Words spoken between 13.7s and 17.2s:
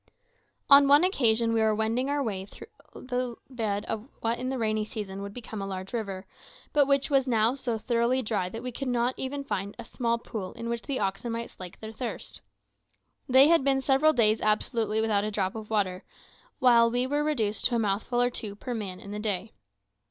several days absolutely without a drop of water, while we